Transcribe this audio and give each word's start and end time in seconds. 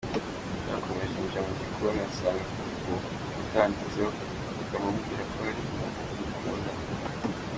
Yarakomeje 0.65 1.13
yinjira 1.17 1.41
mu 1.47 1.53
gikoni 1.61 2.01
asanga 2.07 2.43
ku 2.83 2.91
nkuta 3.29 3.57
handitseho 3.61 4.09
amagambo 4.49 4.87
amubwira 4.89 5.23
ko 5.31 5.37
hari 5.45 5.59
umuntu 5.65 5.99
umukunda. 6.23 6.71